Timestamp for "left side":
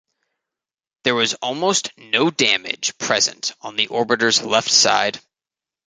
4.41-5.19